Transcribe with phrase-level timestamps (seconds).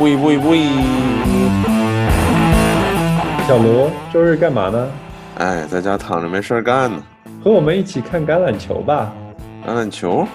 [0.00, 0.62] 喂喂喂！
[3.46, 4.88] 小罗，周日干嘛呢？
[5.36, 7.02] 哎，在家躺着没事儿干呢。
[7.44, 9.12] 和我们一起看橄榄球吧。
[9.66, 10.26] 橄榄球？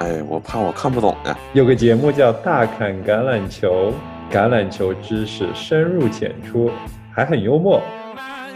[0.00, 1.38] 哎，我怕我看不懂呀。
[1.52, 3.92] 有个节目叫《大侃橄榄球》，
[4.34, 6.68] 橄榄球知识深入浅出，
[7.14, 7.80] 还很幽默。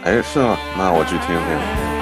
[0.03, 0.57] 哎，是吗？
[0.77, 1.92] 那我去听听。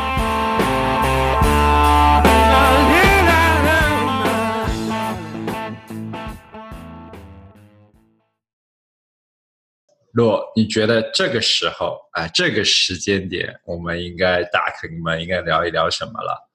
[10.14, 16.50] 若你觉得这个时候啊，这个时间点，我们应该大肯们应该聊一聊什么了？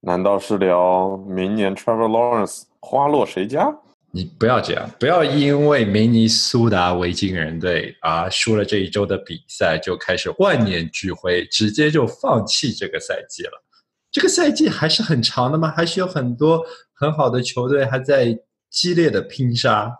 [0.00, 3.72] 难道是聊明年 Trevor Lawrence 花落谁家？
[4.14, 13.64] 你不要这样，不要因为明尼苏达维京人队啊输了这一周的比赛，就开始万念俱灰，直接就放弃这个赛季了。
[14.10, 15.72] 这个赛季还是很长的吗？
[15.74, 16.62] 还是有很多
[16.94, 18.38] 很好的球队还在
[18.68, 19.90] 激烈的拼杀？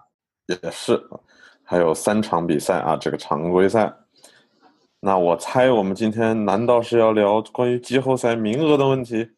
[0.47, 1.02] 也是。
[1.65, 3.93] 还有三场比赛啊，这个常规赛。
[5.01, 9.29] 那我猜我们今天难道是要聊关于季后赛名额的问题？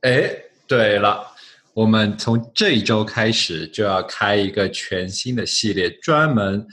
[0.00, 0.30] 哎，
[0.66, 1.26] 对了，
[1.74, 6.66] 我们从这一周开始就要开一个全新的系列，专门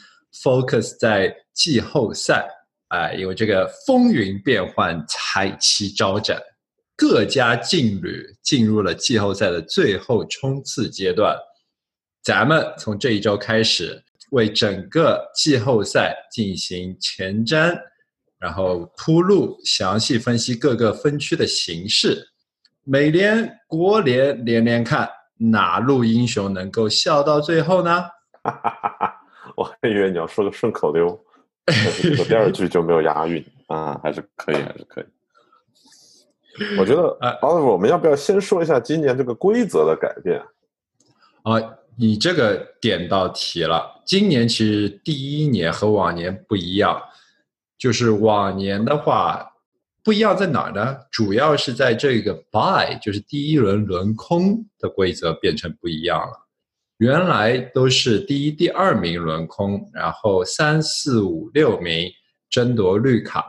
[0.43, 2.47] focus 在季后赛。
[2.89, 6.41] 哎，有这个风云变幻，彩旗招展，
[6.95, 11.35] 各家劲旅进入了季后赛的最后冲刺阶段。
[12.23, 14.01] 咱们从这一周开始。
[14.31, 17.77] 为整个季后赛进行前瞻，
[18.37, 22.27] 然后铺路，详细分析各个分区的形势。
[22.83, 28.01] 美联、国联连连看，哪路英雄能够笑到最后呢？
[28.43, 29.21] 哈哈哈哈
[29.55, 31.19] 我还以为你要说个顺口溜，
[32.27, 35.05] 第二句就没有押韵啊，还是可以，还是可以。
[36.77, 40.41] 我觉得， 啊，我们要不要先说一下今年这个规则的改变？
[41.43, 41.61] 啊。
[41.99, 44.01] 你这个点到题了。
[44.05, 47.01] 今年其实第一年和往年不一样，
[47.77, 49.51] 就是往年的话
[50.03, 50.95] 不一样在哪儿呢？
[51.11, 56.47] 主要是在这个 buy，就是第一轮轮空的规则变成不一样了。
[56.97, 62.11] 原来都是第一、第二名轮空，然后三四五六名
[62.49, 63.45] 争夺绿卡。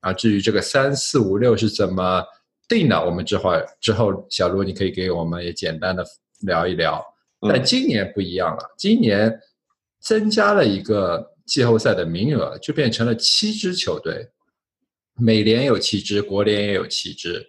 [0.00, 2.22] 啊，至于这个三四五六是怎么
[2.68, 6.04] 定的，我们之后之后小卢你可以给我们也简单的
[6.42, 7.04] 聊一聊。
[7.40, 9.40] 但今年不一样了，今年
[10.00, 14.28] 增加了一个季后赛的名额，就变成了七支球队，
[15.14, 17.48] 美联有七支，国联也有七支。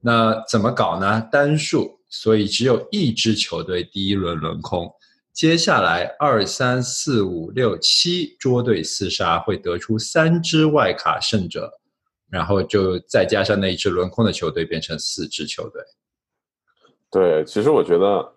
[0.00, 1.26] 那怎么搞呢？
[1.32, 4.92] 单数，所以只有一支球队第一轮轮空，
[5.32, 11.80] 接下来二三四五六七捉对厮杀，会得出三支外卡胜者，
[12.28, 15.82] 然后就再加上那一支轮空的球队，变成四支球队。
[17.10, 18.34] 对，其实我觉得。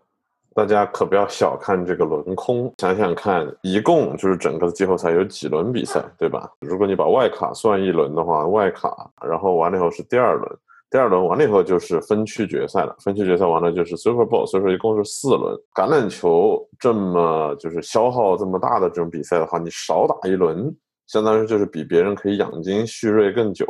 [0.56, 6.50] 大家可不要小看这个轮空，想想看，一共就是整个的季后赛有几轮比赛，对吧？
[6.60, 10.58] 如果你把外卡算一轮的话，外卡，然后完了以后是第二轮，
[10.92, 15.56] 第二轮完了以后就是分区决赛了，分区决赛完了就是 Super Bowl，所以说一共是四轮。
[15.74, 20.72] 橄榄球这么就是消耗这么大的这种比赛的话，你少打一轮，
[21.08, 23.66] 相当于就是比别人可以养精蓄锐更久，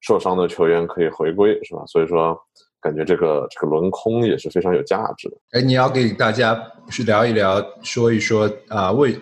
[0.00, 1.82] 受伤的球员可以回归，是吧？
[1.86, 2.40] 所以说。
[2.80, 5.36] 感觉这个这个轮空也是非常有价值的。
[5.52, 9.18] 哎，你要给大家去聊一聊，说一说啊，为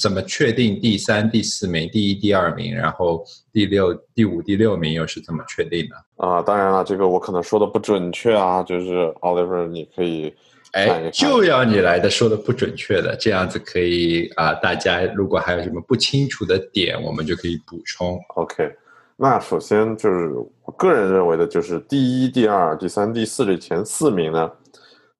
[0.00, 6.26] 怎么确定第三、第四名、第一、第二名，然后第六、第五、第六名又是怎么确定的？
[6.26, 10.34] 啊，当然了，这个我可能说的不准确啊，就是 Oliver，你可以
[10.72, 18.18] 哎，就要你来的说的不准确的，这样子可以啊，大家如果还有什么不清楚的点，我们就可以补充。
[18.36, 18.70] OK。
[19.16, 20.32] 那首先就是
[20.64, 24.50] 我个人认为的，就是第一、第二、第三、第四这前四名呢，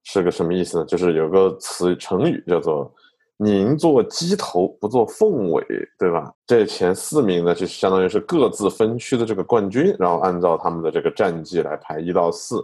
[0.02, 0.84] 是个什么意思呢？
[0.84, 2.92] 就是有个词成语叫做
[3.38, 5.64] “宁做鸡头，不做凤尾”，
[5.96, 6.28] 对吧？
[6.44, 12.56] 这前四名呢，就相当于是各自分区的这个冠军，然后按照他们的这个战绩来排一到四。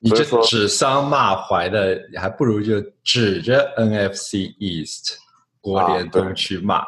[0.00, 5.16] 你这指桑骂槐的，还不如就指着 NFC East
[5.60, 6.84] 国联东区骂。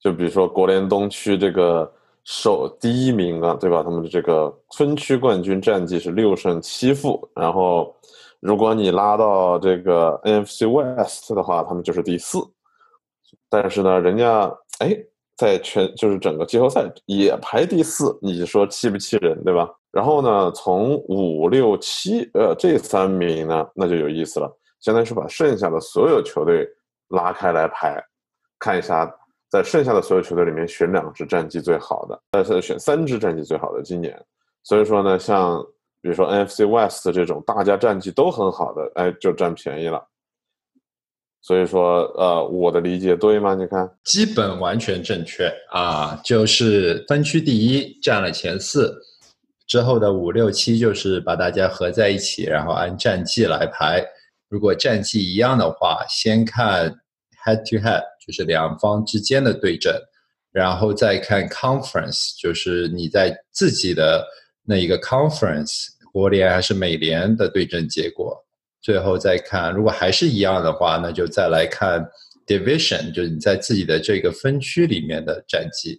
[0.00, 1.92] 就比如说国联东区这个。
[2.30, 3.82] 首第一名啊，对吧？
[3.82, 7.26] 他们的这个分区冠军战绩是六胜七负。
[7.34, 7.96] 然后，
[8.40, 12.38] 如果你拉到这个 NFC West 的话，他们就是第四。
[13.48, 14.42] 但是呢，人家
[14.80, 14.94] 哎，
[15.38, 19.66] 在全就是整个季后赛也排第四，你说气不气人，对吧？
[19.90, 26.68] 然后呢，从五六七呃这三名呢，那就有意思了，相当于是把剩下的所有球队
[27.08, 27.98] 拉开来排，
[28.58, 29.10] 看一下。
[29.50, 34.18] 在剩下的所有球队里面选两支战绩最好的，但是选三支战绩最好的今年，
[34.62, 35.64] 所以说呢，像
[36.00, 40.06] 比如说 NFC West 这种大家战绩都很好的，哎，就占便宜了。
[41.40, 43.54] 所以说，呃，我的理解对吗？
[43.54, 48.92] 你看，基本完全正确啊，就是分区第一占了前四，
[49.66, 54.04] 之后的五六七就是把大家合在一起，然后按战绩来排。
[54.48, 56.90] 如果战绩一样的话，先看
[57.46, 59.98] head to head，就是两方之间的对阵，
[60.52, 64.22] 然后再看 conference，就是你在自己的
[64.64, 68.36] 那一个 conference，国联还是美联的对阵结果。
[68.82, 72.06] 最后再看，如果还是一样的话，那就再来看
[72.46, 75.98] division，就是你在自己的这个分区里面的战绩，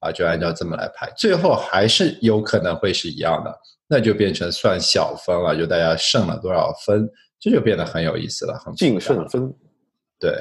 [0.00, 1.12] 啊，就按照这么来排。
[1.18, 3.54] 最后还是有可能会是一样的，
[3.86, 7.06] 那就变成算小分了，就大家胜了多少分，
[7.38, 9.52] 这就变得很有意思了，很净胜分。
[10.18, 10.32] 对，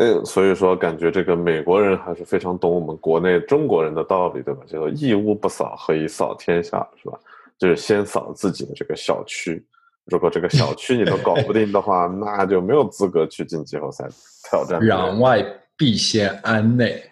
[0.00, 4.62] 呃，所以说感觉这个美国人还是非常懂我们国内中国人的道理，对吧？
[4.66, 7.18] 叫做一屋不扫，何以扫天下，是吧？
[7.58, 9.62] 就是先扫自己的这个小区。
[10.06, 14.08] 如果这个小 区你都搞不定的话，那就没有资格去进季后赛
[14.48, 14.80] 挑战。
[14.80, 15.44] 攘外
[15.76, 17.02] 必先安内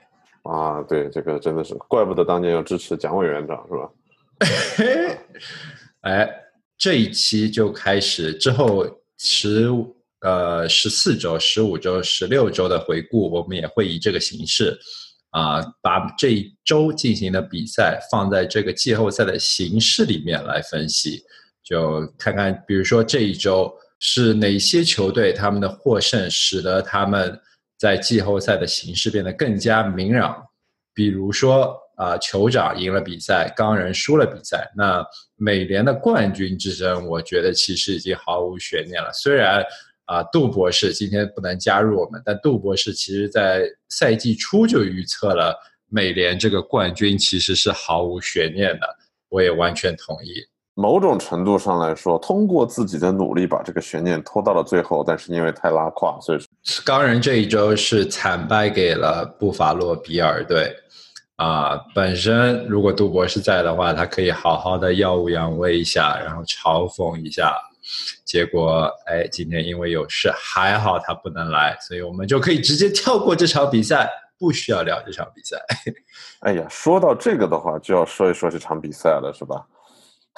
[0.44, 0.82] 啊！
[0.88, 3.90] 对，这个真的是怪不得当年要支持蒋委员长是吧？
[6.08, 6.26] 哎，
[6.78, 8.86] 这一期就开始之后
[9.18, 9.68] 十
[10.20, 14.78] 呃十四周、十五周、十六周的回顾，我们也会以这个形式
[15.30, 21.22] 啊，把这一周进行的比赛放在这个季后赛的形式里面来分析。
[21.62, 23.70] 就看看，比如说这一周
[24.00, 27.38] 是哪些球队他们的获胜，使得他们
[27.78, 30.42] 在季后赛的形式变得更加明朗。
[30.94, 35.04] 比如说啊，酋长赢了比赛，钢人输了比赛，那
[35.36, 39.12] 美联的冠军之争，我觉得其实已经毫无悬念了。
[39.12, 39.62] 虽然
[40.08, 45.54] 啊，杜博士今天不能加入我们，但杜博士其实在赛季初就预测了
[45.90, 48.86] 美联这个冠军其实是毫无悬念的，
[49.28, 50.32] 我也完全同意。
[50.72, 56.38] 某种程度上来说，通过自己的努力把这个悬念拖到了最后，但是因为太拉胯，所以
[56.86, 60.74] 钢人这一周是惨败给了布法洛比尔队。
[61.36, 67.54] 啊，本身如果杜博士在的话，他可以好好的耀武扬威一下，然后嘲讽一下。
[68.24, 74.08] 结果，哎，今天因为有事，还好他不能来，所以我们就可以直接跳过这场比赛，
[74.38, 75.56] 不需要聊这场比赛。
[76.40, 79.66] 哎呀，说到这个的话，就要说一说这场比赛了，是吧？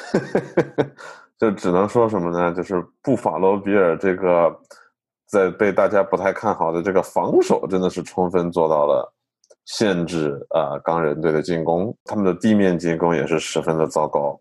[1.39, 2.55] 就只能说什么呢？
[2.55, 4.55] 就是布法罗比尔这个
[5.27, 9.13] 在被大家不太看好的这个防守，真的是充分做到了
[9.65, 11.97] 限制啊钢人队的进攻。
[12.05, 14.39] 他们的地面进攻也是十分的糟糕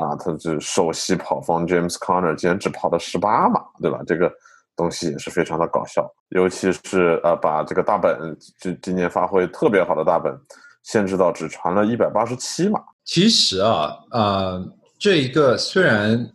[0.00, 0.16] 啊！
[0.16, 4.00] 他就首席跑方 James Conner 竟然只跑了十八码，对吧？
[4.06, 4.32] 这个
[4.74, 6.10] 东西也是非常的搞笑。
[6.30, 10.34] 尤其是呃，把这个大本就今年发挥特别好的大本
[10.82, 12.80] 限制到只传了一百八十七码。
[13.04, 14.72] 其实啊，呃。
[15.02, 16.30] 这一个虽然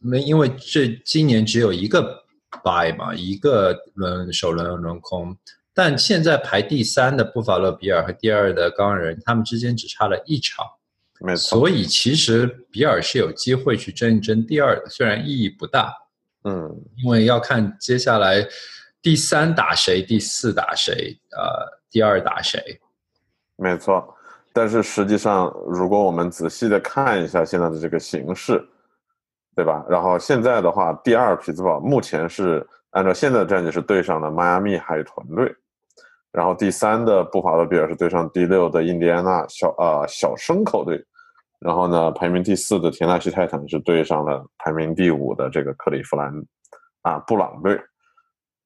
[0.00, 2.24] 没，因为这今年只有一个
[2.64, 5.36] buy 嘛，一个轮首轮轮空，
[5.74, 10.64] 但现在排第三的布法勒比尔和第二的钢人，他们之间只差了一场，
[11.20, 11.58] 没错。
[11.58, 15.92] 所以其实比尔是有机会去争一争第二的，虽然意义不大，
[16.44, 18.46] 嗯，因为要看接下来
[19.02, 22.80] 第三打谁，第四打谁，呃，第二打谁，
[23.56, 24.14] 没错。
[24.52, 28.60] 但是实际上，如果我们仔细的看一下现在的这个形势，
[29.54, 29.84] 对吧？
[29.88, 35.54] 然后现在的话，第二匹兹堡目前是按照现在的战绩是对上了迈阿密海豚队，
[36.32, 41.00] 然后第三的布法罗比尔是对上第六的印第安纳小呃小牲口队，
[41.60, 46.32] 然后呢，排名第四的田纳西泰坦是对上了排名第五的这个克利夫兰
[47.02, 47.78] 啊布朗队，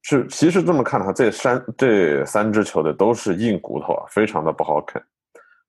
[0.03, 5.03] 是其实这么看的话，这三这三支球队都是硬骨头啊，非常的不好啃。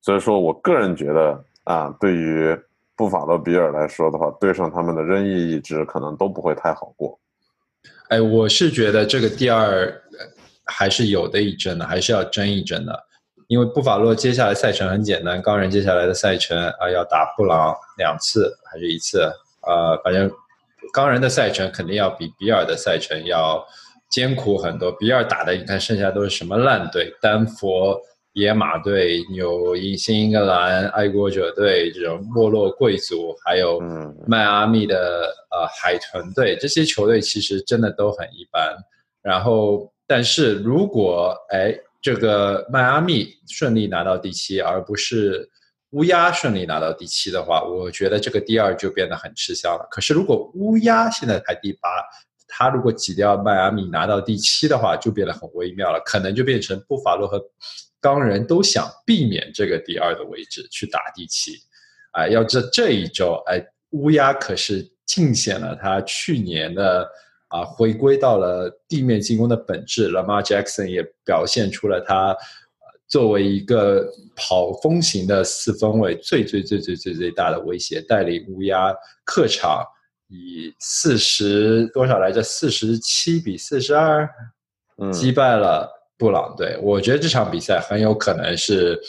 [0.02, 2.56] 所以说我个人觉得啊，对于
[2.96, 7.20] 布法罗比尔来说的话，对上他们的任意一支可能都不会太好过。
[8.10, 9.92] 哎，我是觉得这个第二
[10.64, 13.04] 还是有的一争的，还是要争一争的。
[13.48, 19.22] 因为布法洛接下来赛程很简单，钢人接下来的赛程啊要打布朗两次还是一次？
[19.62, 20.32] 呃，反正
[20.94, 23.66] 钢人的赛程肯定要比比尔的赛程要
[24.10, 24.92] 艰苦很多。
[24.92, 28.00] 比尔打的你看剩下都是什么烂队，丹佛。
[28.38, 33.80] 野马队、有新英格兰爱国者队这种没落贵族，还有
[34.28, 38.76] 迈阿密的呃海豚队，这些球队其实真的都很一般。
[39.22, 41.74] 然后，但是如果哎
[42.06, 45.50] 这个迈阿密顺利拿到第七，而不是
[45.90, 49.88] 乌鸦顺利拿到第七的话，我觉得这个第二就变得很吃香了。
[49.90, 51.90] 可是如果乌鸦现在排第八，
[52.48, 57.44] 他如果挤掉迈阿密拿到第七的话，就变得很微妙了，可能就变成布法罗和。
[58.00, 61.54] 钢人都想避免这个第二的位置去打第七，
[62.12, 63.60] 啊，要这这一周，哎，
[63.94, 67.10] 乌鸦可是尽显了他去年的
[67.56, 70.10] 啊，回归到了地面进攻的本质。
[70.10, 72.36] Lamar Jackson 也表现出了他
[73.08, 78.94] 作为一个跑风型的四分卫最最最最最最大的威胁，带领乌鸦
[79.24, 79.86] 客场
[80.28, 82.44] 以四十多少来着？
[82.44, 84.28] 四十七比四十二
[85.14, 86.78] 击败了布朗队。
[86.82, 89.00] 我觉得这场比赛很有可能是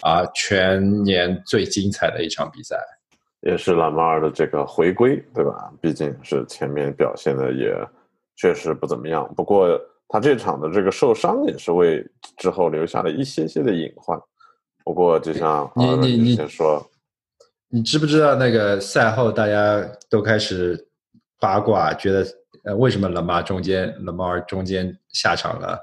[0.00, 2.76] 啊全年最精彩的一场比赛。
[3.46, 5.72] 也是拉马尔的这个回归，对吧？
[5.80, 7.72] 毕竟是前面表现的也
[8.34, 9.32] 确实不怎么样。
[9.36, 12.04] 不过他这场的这个受伤也是为
[12.36, 14.20] 之后留下了一些些的隐患。
[14.84, 16.84] 不过就像你你你先说，
[17.68, 20.88] 你知不知道那个赛后大家都开始
[21.38, 22.26] 八卦，觉得
[22.64, 25.78] 呃为什么拉马中间拉马尔中间下场了？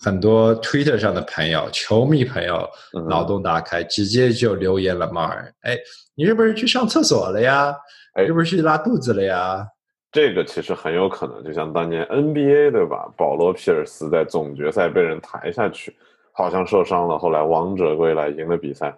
[0.00, 2.68] 很多 Twitter 上的朋友、球迷朋友
[3.08, 5.78] 脑洞大开，直接就留言了马尔，哎，
[6.14, 7.74] 你是不是去上厕所了呀？
[8.14, 9.66] 哎，是不是去拉肚子了呀？
[10.12, 13.08] 这个其实很有可能，就像当年 NBA 对吧？
[13.16, 15.96] 保罗·皮尔斯在总决赛被人抬下去，
[16.32, 18.94] 好像受伤了，后来王者归来赢了比赛，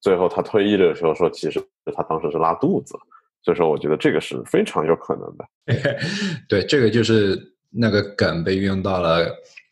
[0.00, 1.60] 最后他退役的时候说，其实
[1.96, 2.94] 他当时是拉肚子，
[3.42, 5.44] 所以说我觉得这个是非常有可能的。
[6.48, 7.36] 对，这个就是
[7.70, 9.26] 那个梗被运用到了。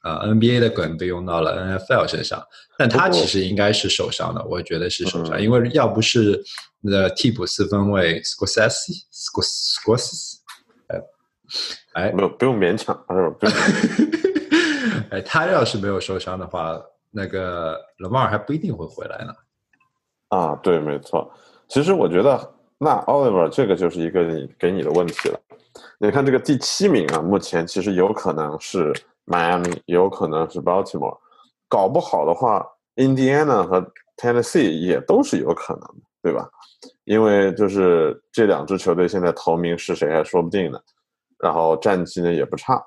[0.09, 2.43] 啊，NBA 的梗被用到了 NFL 身上，
[2.79, 6.43] 但他其实应该是受伤的，我觉得是受伤，因为要不是
[6.81, 10.37] 那替补四分卫 Scorsese，Scorsese，
[11.93, 13.37] 哎，没有不用勉强，不用。
[15.11, 19.33] 哎，他要是没有受伤的话，那个 Lamar 还不一定会回来呢。
[20.29, 21.31] 啊，对，没错。
[21.69, 25.38] 其实我觉得，那 Oliver 这个就是一个你给你的问题了。
[25.99, 28.93] 你看这个第七名啊，目前其实有可能是。
[29.29, 31.19] Miami 有可能是 Baltimore，
[31.69, 32.67] 搞不好的话
[32.97, 36.49] ，Indiana 和 Tennessee 也都是有可能的，对吧？
[37.05, 40.79] 因为就是这两支球队现在头名是谁还说不定呢。
[41.39, 42.83] 然后战绩呢也不差。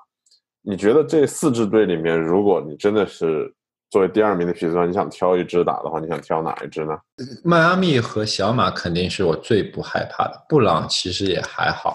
[0.62, 3.52] 你觉得这四支队里面，如果你真的是
[3.88, 6.98] 作为第二名的皮斯，你想挑一支打的话，你想挑哪一支呢？
[7.44, 11.94] 迈阿密和小马肯定是我最不害怕的，布朗其实也还好，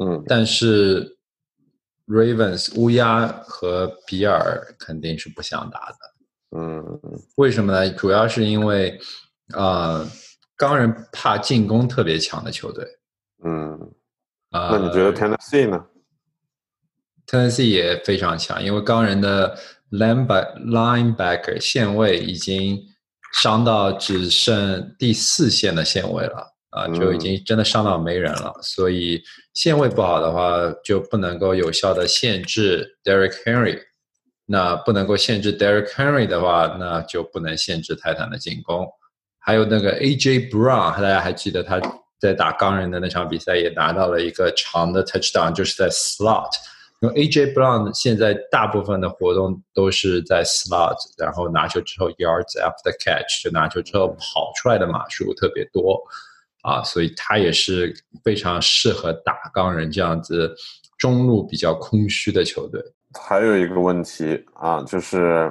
[0.00, 1.17] 嗯，但是。
[2.08, 7.00] Ravens 乌鸦和比尔肯定是不想打的，嗯，
[7.36, 7.90] 为什么呢？
[7.92, 8.98] 主要是因为，
[9.54, 10.08] 呃，
[10.56, 12.86] 钢人怕进攻特别强的球队，
[13.44, 13.72] 嗯，
[14.50, 15.84] 啊，那你觉得 Tennessee 呢
[17.26, 19.58] ？Tennessee 也非常强，因为钢人的
[19.90, 22.82] linebacker linebacker 线位已经
[23.34, 26.54] 伤到只剩第四线的线位了。
[26.70, 29.22] 啊，就已经真的上到没人了，所以
[29.54, 33.80] 线位不好的话，就不能够有效的限制 Derek Henry。
[34.50, 38.88] 那不能够限制 Derek Henry 的话，那就不能限制泰坦的进攻。
[39.38, 41.80] 还有那个 AJ Brown，大家还记得他
[42.18, 46.50] 在打钢人的那场比赛也拿到了一个长的 touchdown，就是在 slot。
[47.00, 56.02] 因为 AJ Brown 现在大部分的活动都是在 slot，然后拿球之后 yards after catch，就拿球之后跑出来的码数特别多。
[56.68, 60.54] 啊，所以他也是非常适合打钢人这样子
[60.98, 62.82] 中路比较空虚的球队。
[63.18, 65.50] 还有一个问题啊，就是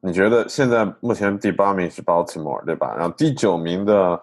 [0.00, 2.94] 你觉得现在目前第八名是 Baltimore 对吧？
[2.96, 4.20] 然后第九名的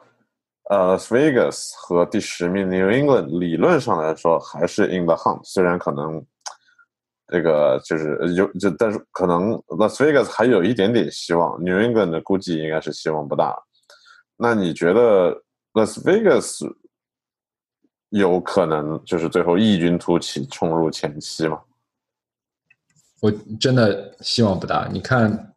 [0.70, 6.26] 呃 Vegas 和第十名 New England 理论上来说还是 in the hunt，虽然可能
[7.28, 13.56] 这个就是有就但是可能 Las Vegas 还有一点点希望，New England 的估计应该是希望不大。
[14.38, 15.36] 那你觉得
[15.74, 16.76] ？Las Vegas
[18.10, 21.62] 有可能就是最后异军突起冲入前七吗？
[23.22, 24.88] 我真的希望不大。
[24.92, 25.54] 你看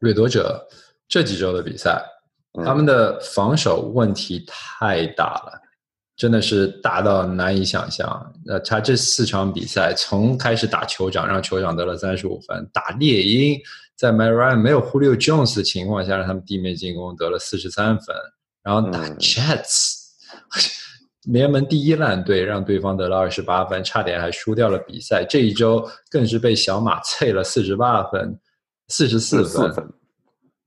[0.00, 0.66] 掠夺者
[1.06, 2.02] 这几周的比赛，
[2.64, 5.60] 他们的防守问题太大了，
[6.16, 8.34] 真的是大到难以想象。
[8.44, 13.60] 那他这四场比赛，从开始打酋长让酋长得了三十五分，打猎鹰
[13.94, 18.16] 在 Marion 没有 Julio Jones 的情况下，让他们地面进攻得了四十三分。
[18.64, 19.94] 然后打 Jets，
[21.30, 25.22] 联盟第一烂队，让对方得了二十八分，差点还输掉了比赛。
[25.28, 28.40] 这一周更是被小马啐了四十八分，
[28.88, 29.86] 四十四分。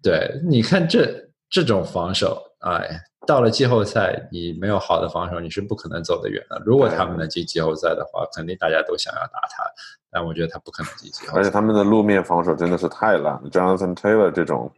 [0.04, 1.12] 对，你看这
[1.50, 6.62] 这种防守，哎，到了季后赛，你没有好的防守，你是不可能走得远的。
[6.64, 9.64] 如果他们能进季后赛的话，肯定大家都想要打他，
[10.12, 11.40] 但我觉得他不可能进季后赛。
[11.40, 14.72] 而且他们的路面防守真的是太烂了，Jonathan Taylor 这种。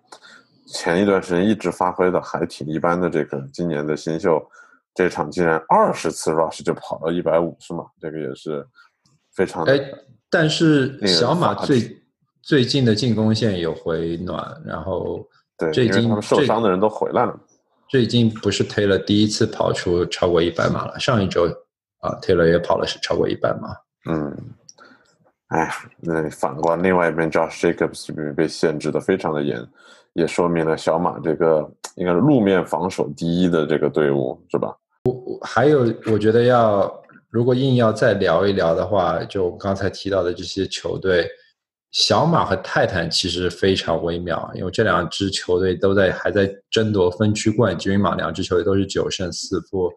[0.74, 4.42] 前一段时间一直发挥的还挺一般的，这个今年的新秀，
[4.94, 8.66] 这场竟然二十次 rush 就跑到一百五十码，这个也是
[9.34, 9.80] 非常哎。
[10.30, 12.02] 但是小马最
[12.44, 17.36] 最近的进攻线有回暖，然后对，最近受伤的人都回来了。
[17.88, 21.46] 最近不是 Taylor 第一次跑出超过一百码了，上一周
[22.02, 23.76] 啊，Taylor 也跑了是超过一百码。
[24.08, 24.38] 嗯，
[25.48, 29.68] 哎，那反观另外一边，Josh Jacobs 被限制的非常的严，
[30.13, 34.75] 也说明了小马这个应该是路面防守第一的这个队伍，是吧？
[35.06, 36.92] 我我还有，我觉得要
[37.30, 41.28] 如果硬要再聊一聊的话，就刚才提到的这些球队，
[41.92, 49.92] 小马和泰坦其实非常微妙，因为这两支球队都在还在争夺分区冠军嘛，两支球队都是九胜四负，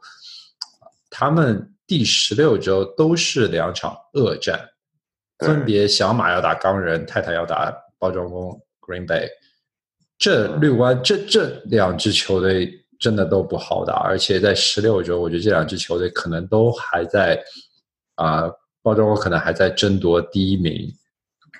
[1.10, 4.68] 他们第十六周都是两场恶战。
[5.38, 9.26] 分别小马要打钢人，泰坦要打包装工 Green Bay，
[10.18, 17.42] 这绿湾这这两支球队真的都不好打，而且在十六周，我觉得这两支球队可能都还在
[18.14, 18.48] 啊，
[18.82, 20.88] 包装工可能还在争夺第一名，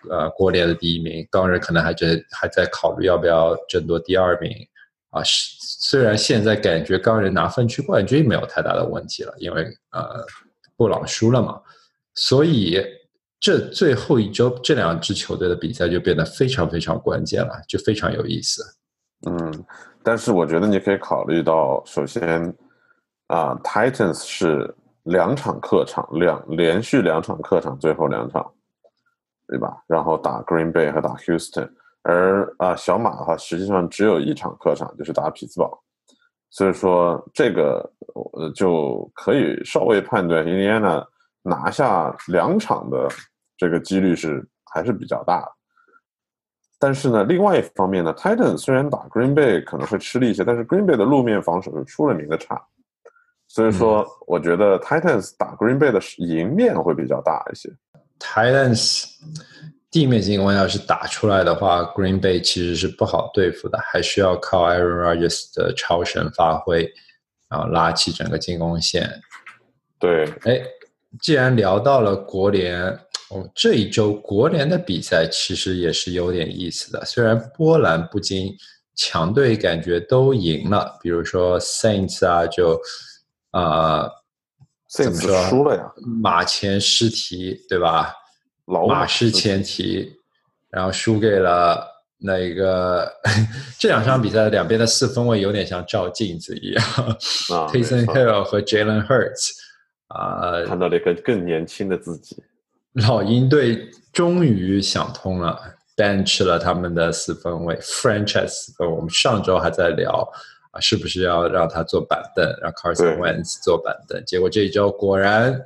[0.09, 4.53] 呃，国联的第一名，钢人可能还在还在考虑要不要争夺第二名
[5.11, 5.21] 啊。
[5.25, 10.25] 虽然现在感觉钢人拿分区冠军没有太大的问题了，因为呃
[10.77, 11.61] 布朗输了嘛，
[12.15, 12.81] 所以。
[13.43, 18.63] 这最后一周，这两支球队的比赛就变得非常非常关键了，就非常有意思。
[19.29, 19.65] 嗯，
[20.01, 22.55] 但是我觉得你可以考虑到，首先
[23.27, 24.73] 啊，Titans 是
[25.03, 28.49] 两场客场，两连续两场客场，最后两场，
[29.49, 29.77] 对吧？
[29.89, 31.69] 然后打 Green Bay 和打 Houston，
[32.03, 35.83] 而啊，小马的话实际上只有一场客场，就是打匹兹堡，
[36.51, 37.91] 所以说这个
[38.35, 41.05] 呃就可以稍微判断印第安纳
[41.43, 43.09] 拿下两场的。
[43.63, 45.53] 这个几率是还是比较大的，
[46.81, 52.61] 但是呢，另外一方面呢，Titan 虽然打 Green Bay 可能会吃力一些，但是 Green Bay 的路面防守是出了名的差，
[53.47, 57.73] 所以说我觉得 Titans 打 Green Bay 的赢面会比较大一些。
[58.19, 59.05] Titans
[59.93, 66.93] 地面进攻要是打出来的话，Green Bay 其实是不好对付的，还需要靠 Aaron Rodgers 的超神发挥，
[67.49, 69.09] 然后拉起整个进攻线。
[70.01, 70.61] 对，哎，
[71.21, 72.99] 既然聊到了国联。
[73.33, 77.05] 哦，这一周国联的比赛其实也是有点意思的。
[77.05, 78.55] 虽然波澜不惊，
[78.95, 82.79] 强队感觉都赢了，比如说 Saints 啊，就
[83.53, 84.07] 啊，
[84.91, 85.91] 怎么说输了呀？
[86.21, 88.13] 马前失蹄，对吧？
[88.67, 90.13] 老马失前蹄，
[90.71, 91.87] 然后输给了
[92.19, 93.11] 那个
[93.79, 99.51] 这两场比赛两边的四分卫有点像照镜子一样啊，Tayson Hill 和 Jalen Hurts
[100.09, 102.43] 啊，看到了一个更年轻的自己。
[102.95, 105.59] 老鹰队终于想通了
[105.97, 108.91] ，bench 了他们的四分卫 franchise 四分。
[108.91, 110.31] 我们上周还在聊
[110.73, 114.23] 啊，是不是要让他坐板凳，让 Carson Wentz 坐板凳？
[114.27, 115.63] 结果这一周果然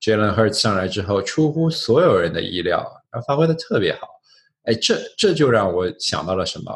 [0.00, 2.78] ，Jalen Hurts 上来之后，出乎所有人的意料，
[3.10, 4.08] 然后发挥的特别好。
[4.64, 6.72] 哎，这这就让我想到了什么？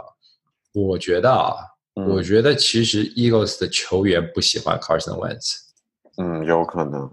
[0.73, 1.55] 我觉得啊，
[1.95, 5.59] 我觉得其实 Eagles 的球员不喜欢 Carson Wentz。
[6.17, 7.09] 嗯，有可能。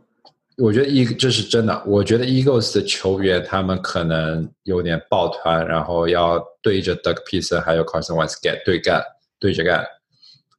[0.60, 1.84] 我觉得一这是真的。
[1.86, 9.02] 我觉得 Eagles 的球员他们可能有点抱团，然后要对着 Doug Peterson 还有 Carson Wentz 对干，
[9.39, 9.86] 对着干。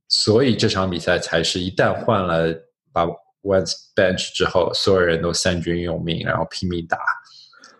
[0.09, 2.53] 所以这场比赛才是一旦换了
[2.93, 3.07] 把
[3.43, 6.99] Wentz bench 之后，所有人都三军用命，然后拼命打，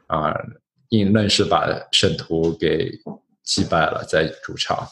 [0.09, 0.35] 啊，
[0.91, 2.93] 硬愣是把圣徒给
[3.43, 4.87] 击败了在主场。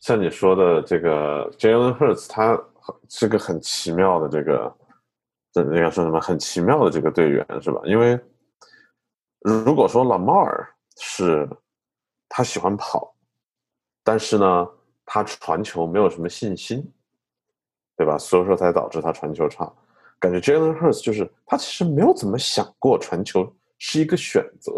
[0.00, 2.60] 像你说的这个 Jalen Hurts，他
[3.08, 4.70] 是个很奇妙的这个。
[5.64, 7.80] 这应该说什么很奇妙的这个队员是吧？
[7.84, 8.18] 因为
[9.40, 11.48] 如果说拉马尔是
[12.28, 13.14] 他喜欢跑，
[14.02, 14.68] 但是呢，
[15.04, 16.84] 他传球没有什么信心，
[17.96, 18.18] 对吧？
[18.18, 19.70] 所以说才导致他传球差。
[20.18, 24.72] 感觉 Jalen Hurts 就是他其实没有怎么想过传球是一个选择，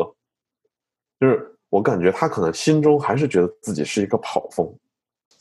[1.19, 4.71] 就是我感觉他可能心中还是觉得自己是一个跑锋。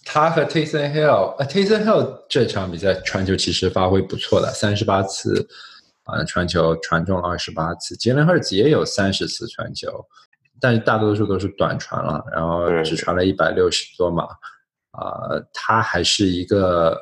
[0.05, 5.47] 他和 Tayson Hill，呃，Tayson Hill 这场比赛传球其实发挥不错的，三十八次，
[6.03, 7.95] 啊，传球传中了二十八次。
[7.95, 10.03] 杰伦赫兹也有三十次传球，
[10.59, 14.25] 但是大多数都是短传了，然后只传了一百六十多码。
[14.91, 16.97] 啊，他还是一个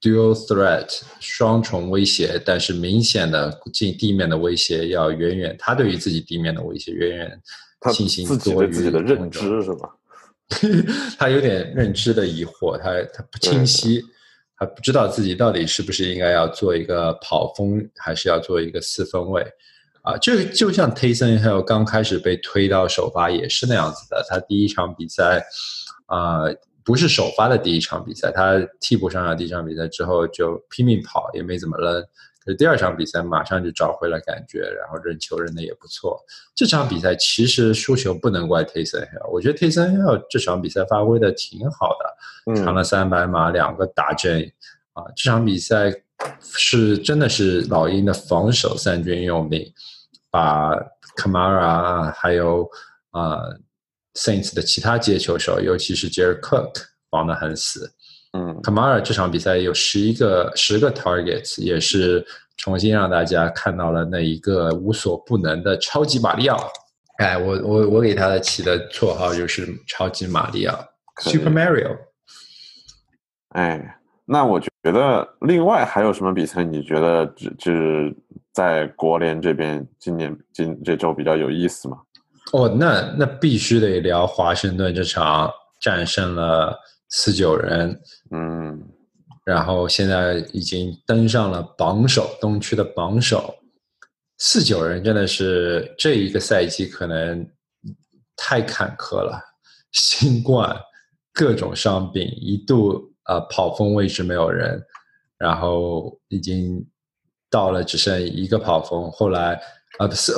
[0.00, 7.40] dual threat 双重威胁，但是明显的进地面的威胁要远远，他对于自己地面的威胁远远
[7.92, 9.88] 信心多于自己的认知是吧？
[11.18, 14.02] 他有点认知的疑惑，他他不清晰，
[14.56, 19.42] 他不知道自己到底是不是应该要做一个跑锋，还是要做一个四分卫
[20.02, 20.16] 啊？
[20.18, 25.44] 就就像 Tayson Hill 刚开始被推到首发也是那样子的，他第一场比赛
[26.06, 26.42] 啊，
[26.84, 32.04] 不是首发的第一场比赛，他替补上场第一场比赛之后就拼命跑，也没怎么扔。
[32.58, 36.20] 第二场比赛马上就找回了感觉，然后扔球扔的也不错。
[36.54, 44.42] 这场比赛其实输球不能怪 Tayson Hill，我觉得 Tayson Hill 这场比赛发挥的挺好的，传了三百码，两个打针
[44.92, 45.04] 啊。
[45.16, 45.90] 这场比赛
[46.42, 49.72] 是真的是老鹰的防守三军用命，
[50.30, 50.74] 把
[51.16, 52.68] Kamara，还有
[53.12, 53.58] 呃
[54.14, 56.72] Saints 的其他接球手，尤其是 Jared Cook
[57.10, 57.94] 防得很死。
[58.36, 66.58] 嗯，Kamara 这场比赛有十一个十个 targets，也是重新让大家看到了那一个无所不能的超级马里奥。
[67.18, 70.76] 哎，我我我给他的起的绰号就是超级马里奥
[71.20, 71.96] ，Super Mario。
[73.50, 76.64] 哎，那我觉得另外还有什么比赛？
[76.64, 78.16] 你觉得只只
[78.52, 81.98] 在国联这边今年今这周比较有意思吗？
[82.52, 85.48] 哦，那那必须得聊华盛顿这场
[85.80, 86.76] 战胜了
[87.08, 87.96] 四九人，
[88.30, 88.82] 嗯，
[89.44, 93.54] 然后现在已经登上了榜首，东区的榜首。
[94.38, 97.48] 四九人真的是这一个赛季可能
[98.36, 99.40] 太坎坷了，
[99.92, 100.76] 新冠
[101.32, 104.82] 各种伤病，一度呃跑锋位置没有人，
[105.38, 106.84] 然后已经
[107.48, 109.54] 到了只剩一个跑锋，后来
[109.98, 110.32] 啊不是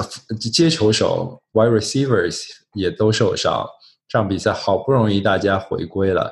[0.51, 2.43] 接球手 Y receivers
[2.75, 3.67] 也都受伤，
[4.07, 6.31] 这场比赛好不容易大家回归了。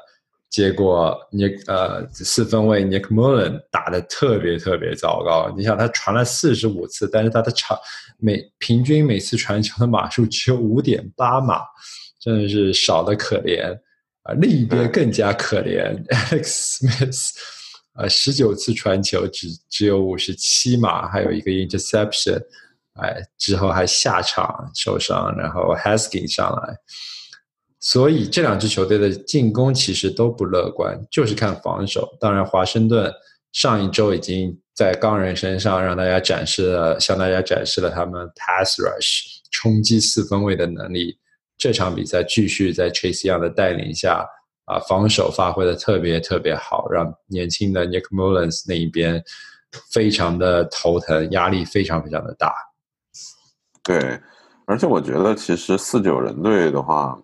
[0.54, 5.52] 结果 Nick 呃四分卫 Nick Mullen 打的特别特别糟糕。
[5.56, 7.76] 你想他传了四十五次，但是他的场
[8.18, 11.58] 每平均每次传球的码数只有五点八码，
[12.20, 13.76] 真的是少的可怜
[14.22, 17.30] 啊、另一边更加可怜， Alex Smith
[17.96, 22.40] 呃十九次传球只只有五十七码，还有一个 interception，
[23.00, 26.76] 哎之后还下场受伤，然后 Haskins 上来。
[27.86, 32.16] 所以这两支球队的进攻其实都不乐观，就是看防守。
[32.18, 33.12] 当然，华盛顿
[33.52, 41.18] 上一周已经在钢人身上让大家展示了，向大家展示了他们 pass rush 冲击四分卫的能力。
[41.58, 44.26] 这场比赛继续在 Chase Young 的带领下，
[44.64, 49.22] 啊，防守发挥的特别特别好，让年轻的 Nick Mullins 那一边
[49.92, 52.54] 非常的头疼，压力非常非常的大。
[53.82, 54.18] 对，
[54.64, 57.16] 而且我觉得其实四九人队的话，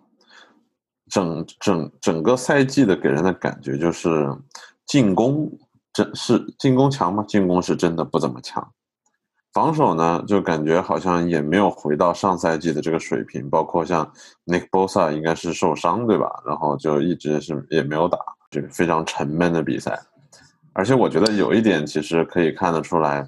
[1.11, 4.33] 整整整个赛季的给人的感觉就是
[4.87, 5.51] 进攻
[5.93, 7.23] 真是进攻强吗？
[7.27, 8.65] 进攻是真的不怎么强，
[9.53, 14.09] 防守呢就感觉好像也没有回到上赛季的这个水平，包括像
[14.45, 16.31] Nick Bosa 应该是受伤对吧？
[16.45, 18.17] 然后就一直是也没有打，
[18.49, 19.99] 就非常沉闷的比赛。
[20.71, 23.27] 而且我觉得有一点其实可以看得出来，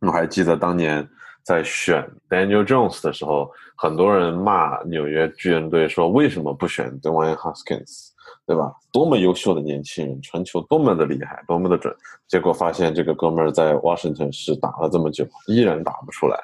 [0.00, 1.08] 我还记得当年
[1.44, 8.08] 在选 Daniel Jones 的时候，很多人骂纽约巨人队说为什么不选 Dwayne Haskins，
[8.46, 8.72] 对吧？
[8.90, 11.94] 多么优秀的年轻人，传球多么的厉害，多么的准，
[12.26, 16.38] 结果发现这个哥们儿在 Washington 是打了这么久，依然打不出来，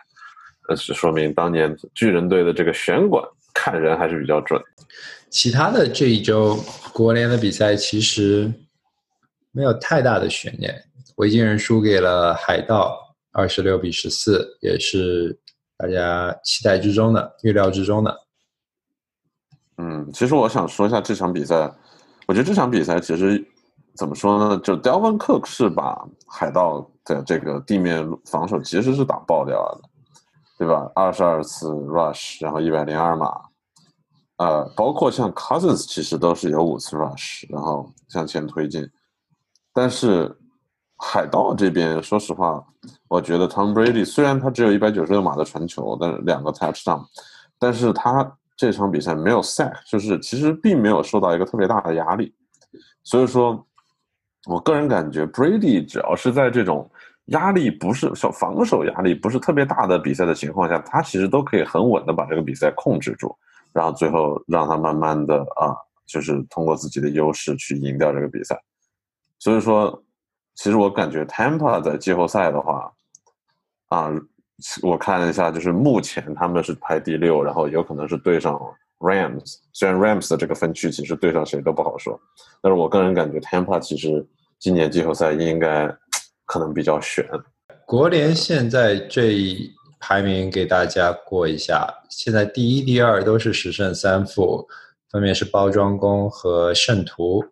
[0.68, 4.60] 那是说明当年巨人队的这个选管看人还是比较准。
[5.30, 6.58] 其他的这一周
[6.92, 8.52] 国联的比赛其实
[9.52, 10.84] 没有太大的悬念，
[11.16, 15.38] 维京人输给了海盗，二十六比十四，也是
[15.76, 18.16] 大家期待之中的、预料之中的。
[19.78, 21.72] 嗯，其实我想说一下这场比赛，
[22.26, 23.42] 我觉得这场比赛其实
[23.96, 24.60] 怎么说呢？
[24.62, 29.80] 就 Delvin Cook 是把海盗的这个地面防守其实是打爆掉了，
[30.58, 30.90] 对吧？
[30.94, 33.32] 二十二次 rush，然后一百零二码，
[34.36, 38.86] 呃，包括像 Cousins 其实都是有五次 rush，然后向前推进，
[39.72, 40.36] 但是
[40.98, 42.62] 海盗这边说实话，
[43.10, 47.04] 我觉得 Tom Brady 虽然他只有一百九十六码的传球，但是两个 touchdown，
[47.58, 52.32] 但是他这场比赛没有 sack，就是其实并没有受到一个特别大的压力，
[53.02, 53.66] 所以说，
[54.46, 56.88] 我个人感觉 Brady 只要是在这种
[57.26, 63.36] 压力不是小防守压力不是特别大的比赛的情况下，他其实都可以很稳的把这个比赛控制住，
[63.72, 65.74] 然后最后让他慢慢的啊，
[66.06, 68.56] 就是通过自己的优势去赢掉这个比赛。
[69.40, 70.00] 所以说，
[70.54, 72.92] 其实我感觉 Tampa 在季后赛的话，
[73.90, 74.10] 啊，
[74.82, 78.58] 我看了一下，就是目前他们是排第六，然后有可能是对上
[78.98, 79.56] Rams。
[79.72, 82.18] 虽然 Rams 的这个分区其实对上谁都不好说，
[82.62, 84.26] 但是我个人感觉 Tampa 其实
[84.58, 85.88] 今年季后赛应该
[86.46, 87.28] 可能比较悬。
[87.84, 94.68] 国联现在这一排名给大家过一下，现在第一、第二都是十胜三负，
[95.10, 97.44] 分别是包装工和圣徒。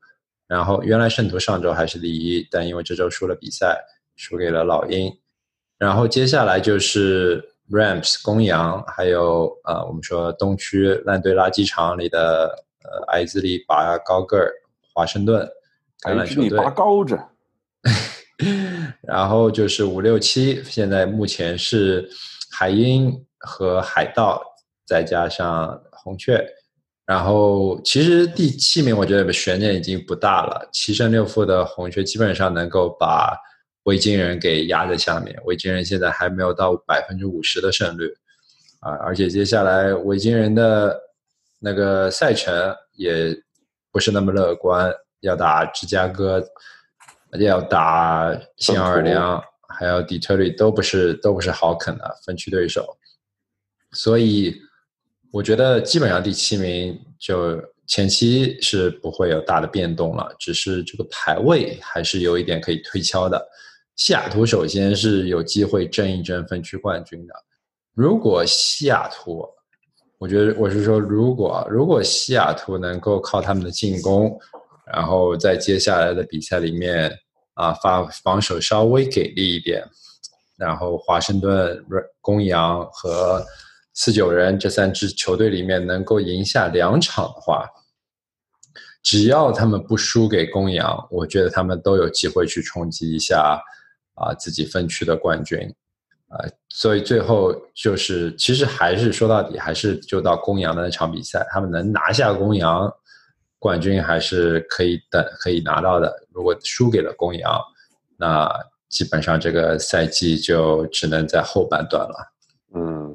[0.46, 3.77] 然后原来圣徒上周还是第一，但因为这周输了比赛，
[4.14, 5.12] 输给了老鹰。
[5.78, 12.48] 然后接下来就是 Rams 公羊，还有呃我们说东区烂堆垃圾场里的
[12.82, 14.52] 呃矮子里拔高个儿
[14.92, 15.48] 华盛顿
[16.00, 16.58] 橄榄球队。
[16.58, 17.18] 拔高着。
[19.02, 22.08] 然后就是五六七，现在目前是
[22.52, 24.42] 海鹰和海盗，
[24.86, 26.44] 再加上红雀。
[27.04, 33.36] 然后其实第七名我觉得悬念已经不大了，七胜六负的红雀基本上能够把
[33.84, 35.38] 维京人给压在下面。
[35.44, 38.12] 维京人现在还没有到百分之五十的胜率，
[38.80, 40.98] 啊，而且接下来维京人的
[41.58, 43.34] 那个赛程也
[43.90, 46.46] 不是那么乐观，要打芝加哥，
[47.38, 52.96] 要打新奥尔良，还有底特律，都不是都不是好啃的分区对手，
[53.92, 54.54] 所以
[55.32, 63.48] 我觉得基本上第七名就前期是不会有大的变动了，只是这个排位还是有一点可以推敲的。
[63.98, 67.34] 西雅图首先是有机会争一争分区冠军的。
[67.94, 69.44] 如果西雅图，
[70.18, 74.38] 我觉得我是说，如果如果西雅图能够靠他们的进攻，
[74.87, 77.12] 然后在接下来的比赛里面
[77.54, 79.84] 啊，发防守稍微给力一点，
[80.56, 81.84] 然后华盛顿、
[82.20, 83.44] 公羊和
[83.94, 87.68] 四九人这三支球队里面能够赢下两场的话，
[89.02, 93.61] 只要他们不输给公羊，我觉得他们都有机会去冲击一下
[94.20, 95.59] 啊自己分区的冠军。
[96.28, 102.92] 啊，所以最后就是，其实还是说到底，还是就到公羊的那场比赛，他们能拿下公羊
[103.59, 106.14] 冠军，还是可以等可以拿到的。
[106.31, 107.59] 如果输给了公羊，
[108.18, 108.46] 那
[108.90, 112.33] 基本上这个赛季就只能在后半段了。
[112.74, 113.11] 嗯，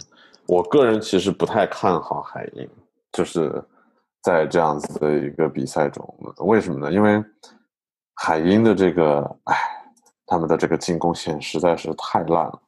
[0.48, 2.68] 我个人其实不太看好海鹰，
[3.12, 3.64] 就是
[4.24, 6.04] 在这样子的一个比赛中，
[6.38, 6.92] 为什么呢？
[6.92, 7.24] 因为
[8.16, 9.56] 海鹰的这个，哎，
[10.34, 12.60] 他们的这个进攻线实在是太烂了。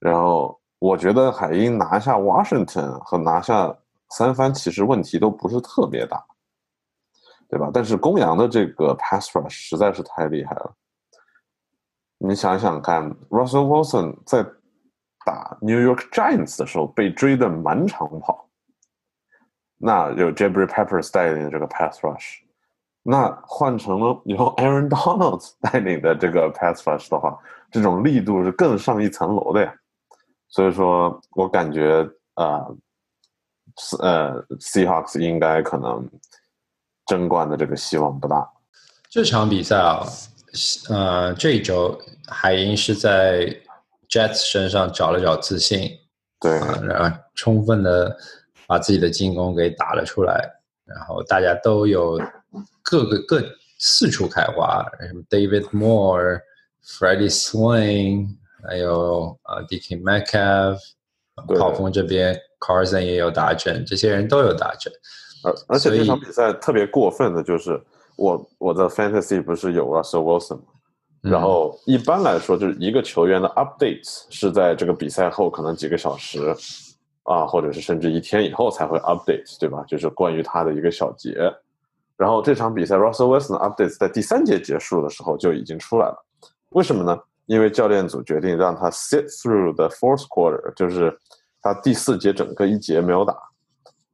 [0.00, 3.72] 然后我觉得海鹰拿下 Washington 和拿下
[4.10, 6.20] 三番其实问题都不是特别大，
[7.48, 7.70] 对吧？
[7.72, 10.74] 但是公羊的这个 pass rush 实在是太厉害了。
[12.18, 14.44] 你想想看，Russell Wilson 在
[15.24, 18.48] 打 New York Giants 的时候被追的满场跑，
[19.76, 22.40] 那有 Jabry Peppers 带领这个 pass rush，
[23.08, 27.38] 那换成了由 Aaron Donald 带领的这个 pass rush 的话，
[27.70, 29.72] 这种力度是更上一层楼的呀。
[30.48, 32.66] 所以说我感觉啊，
[34.00, 36.08] 呃，Seahawks 应该可能
[37.06, 38.48] 争冠的这个希望不大。
[39.08, 40.04] 这场比赛啊，
[40.88, 43.46] 呃，这一周海鹰是在
[44.08, 45.90] Jets 身上找了找自信，
[46.40, 48.16] 对，然后充分的
[48.66, 50.50] 把自己的进攻给打了出来，
[50.84, 52.20] 然后大家都有
[52.82, 53.42] 各个各
[53.78, 56.40] 四处开花，什么 David Moore、
[56.84, 58.28] Freddie Swain。
[58.68, 59.96] 还有啊，D.K.
[59.98, 60.78] Metcalf，
[61.56, 64.92] 跑锋这边 Carson 也有打针，这些人都有打针。
[65.44, 67.80] 而而且这场比赛特别过分的就是，
[68.16, 70.62] 我我的 Fantasy 不是有 Russell Wilson 吗？
[71.20, 76.40] 然后一般来说，就是一个球员的 Updates 是在这个比赛后可能几个小时
[77.22, 79.84] 啊，或者是甚至一天以后才会 Update，对吧？
[79.86, 81.36] 就是关于他的一个小节。
[82.16, 86.24] 然后这场比赛 Russell Wilson 的 Updates 在第三节结束的时候就已经出来了，
[86.70, 87.18] 为什么呢？
[87.46, 91.16] 因为教练组决定让他 sit through the fourth quarter，就是
[91.62, 93.36] 他第四节整个一节没有打，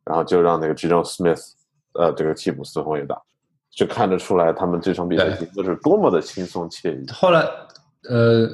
[0.04, 1.52] 然后就让那个 j o n Smith，
[1.94, 3.18] 呃，这个替补四后卫打，
[3.70, 7.10] 就看得出来他们这场比赛赢的是多么的轻松惬意。
[7.10, 7.40] 后来，
[8.10, 8.46] 呃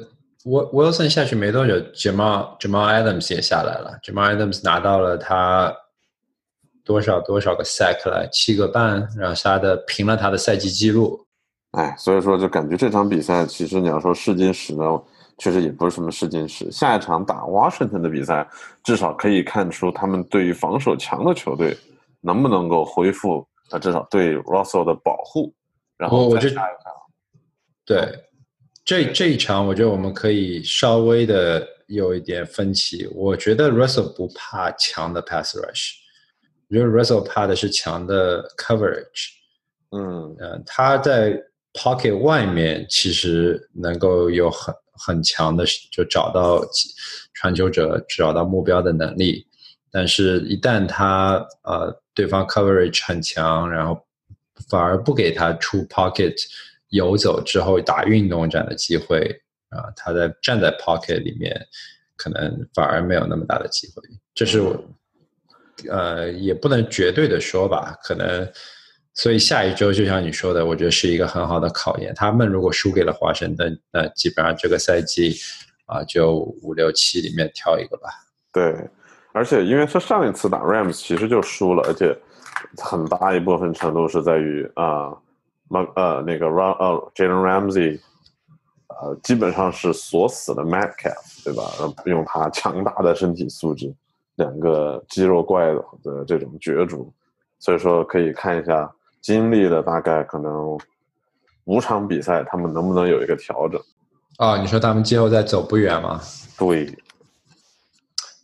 [0.45, 5.75] ，Wilson 下去没多久，Jamal Jamal Adams 也下来了，Jamal Adams 拿到了他
[6.83, 11.25] 多少多少个 sack 来，七个半，然后杀的平了他的赛季记录。
[11.71, 14.83] 哎，所以说就感觉这场比赛，其实你要说试金石呢，
[15.37, 16.71] 确实也不是什么试金石。
[16.71, 18.47] 下一场打 Washington 的比赛，
[18.83, 21.77] 至少可以看出他们对于防守强的球队
[22.21, 25.53] 能不能够恢复啊，至少对 Russell 的保护。
[25.95, 26.93] 然后再下一场，
[27.85, 28.23] 对，
[28.85, 33.05] 这这一场，我觉得我们可以稍微的有一点分歧。
[33.13, 35.91] 我觉得 Russell 不怕强的 pass rush，
[36.69, 39.29] 我觉得 Russell 怕的是强的 coverage。
[39.91, 41.43] 嗯呃，他在。
[41.71, 46.59] Pocket 外面其实能够有很很强的，就找到
[47.35, 49.45] 传球者、找到目标的能力，
[49.91, 54.03] 但是，一旦他呃对方 Coverage 很强，然后
[54.67, 56.35] 反而不给他出 Pocket
[56.89, 61.67] 游走之后打运动战的机会啊，他在站在 Pocket 里面，
[62.17, 64.01] 可能反而没有那么大的机会。
[64.33, 64.75] 这是我
[65.89, 68.47] 呃也不能绝对的说吧，可能。
[69.15, 72.13] 所以下一周就像你说的，我觉得是一个很好的考验。
[72.15, 75.35] 他们如果输给了华盛顿，那基本上这个赛季
[75.87, 78.07] 啊，就五六七里面挑一个吧。
[78.53, 78.73] 对，
[79.33, 82.17] 而且因为他上一次打 Rams 其实就输了，而且
[82.77, 85.11] 很大一部分程度是在于啊，
[85.67, 87.99] 马呃那个 Ram 呃 Jalen Ramsey，
[88.87, 91.63] 呃基本上是锁死了 Metcalf，对吧？
[92.05, 93.93] 用他强大的身体素质，
[94.39, 95.67] 两个肌肉怪
[96.01, 97.13] 的这种角逐，
[97.59, 98.91] 所以说可以看一下。
[99.21, 100.79] 经历了大概可能
[101.65, 103.77] 五场比赛，他们能不能有一个调整？
[104.37, 106.21] 哦，你说他们季后赛走不远吗？
[106.57, 106.85] 对，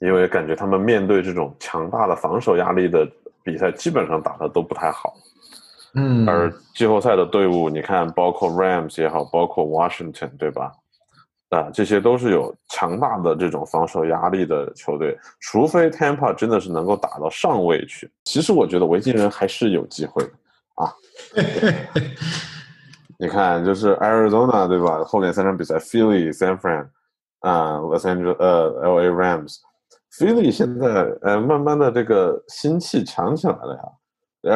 [0.01, 3.09] 因为感觉他们面对这种强大的防守压力的
[3.41, 5.15] 比赛，基本上打的都不太好。
[5.93, 10.73] 嗯，而季后赛的队伍，你看，包括 Rams 也好，包括 Washington，对吧？
[11.49, 18.11] 啊，这些都是有强大的这种防守压力的球队，除非 Tampa 真的是能够打到上位去。
[18.25, 20.31] 其实我觉得维京人还是有机会的
[20.75, 20.93] 啊。
[23.17, 25.03] 你看，就是 Arizona 对吧？
[25.05, 26.87] 后面三场比赛，Philly、San Fran
[27.39, 33.83] 啊，Los Angeles 呃 LA Rams，Philly 现在呃慢慢的这个心气强起来了呀。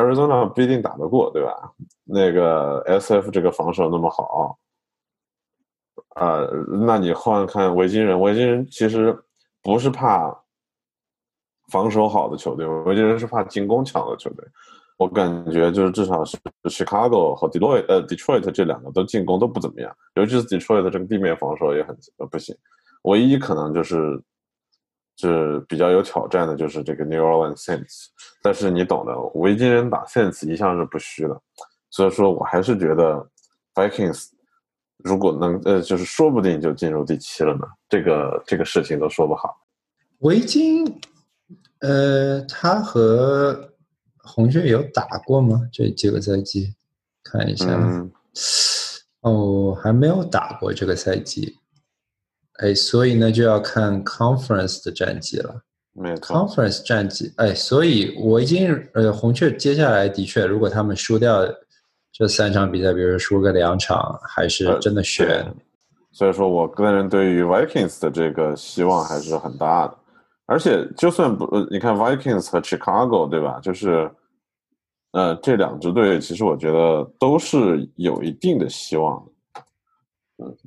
[0.02, 1.72] Arizona 不一定打得过，对吧？
[2.04, 4.58] 那个 SF 这个防守那么好，
[6.20, 6.50] 呃，
[6.86, 9.18] 那你换看维京人，维京人其实
[9.64, 10.36] 不是怕
[11.72, 14.46] 防守好的球队，维京人是怕进攻强的球队。
[14.98, 22.54] 我感觉就是至少是 Chicago 和 Detroit 呃 Detroit 这两个都进攻都不怎么样，尤其是 Detroit 这个地面防守也很呃不行。
[23.04, 24.22] 唯一可能就是
[25.16, 28.08] 就是比较有挑战的就是这个 New Orleans Saints，
[28.42, 31.42] 但是你懂的，维京人打 Saints 一向是不虚的，
[31.90, 33.26] 所以说我还是觉得
[33.76, 34.32] Vikings
[35.04, 39.56] 如果能呃就是说不定就进入第七了呢，这个这个事情都说不好。
[40.20, 40.86] 维京，
[41.80, 43.72] 呃，他和
[44.18, 45.62] 红雀有打过吗？
[45.72, 46.76] 这几个赛季，
[47.24, 47.66] 看一下。
[47.70, 48.12] 嗯，
[49.22, 51.58] 哦，还没有打过这个赛季。
[52.56, 55.62] 哎，所以呢就要看 Conference 的战绩了。
[55.94, 61.42] 没错，Conference 战绩，哎，所以我已经呃，红雀接下来的确，如果他们输掉
[62.20, 65.26] 这三场比赛，比如说输个两场，还是呃真的悬。
[65.26, 65.46] 对
[66.12, 69.96] 所以说我个人对于 Vikings 的这个希望还是很大的，
[70.48, 73.58] 而且就算不，呃你看 Vikings 和 Chicago 对吧？
[73.62, 74.12] 就是，
[75.12, 79.62] 呃，这两支队其实我觉得都是有一定的希望的。
[80.44, 80.58] 嗯，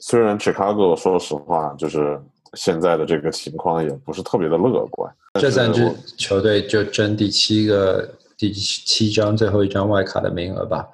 [0.00, 2.20] 虽然 Chicago 说实话就是
[2.54, 5.10] 现在的这个情况也不是特别的乐观，
[5.40, 10.88] 这三支球队就争第七个第七张最后一张外卡的名额吧。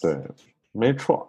[0.00, 0.16] 对，
[0.70, 1.28] 没错，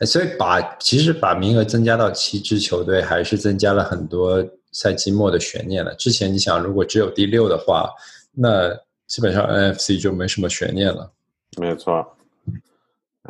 [0.00, 5.94] 哎所以把其实把名额增加到七支球队，还是增加了很多赛季末的悬念了。
[5.94, 7.88] 之前你想，如果只有第六的话，
[8.32, 8.74] 那
[9.06, 11.08] 基本上 NFC 就没什么悬念了。
[11.56, 12.04] 没错。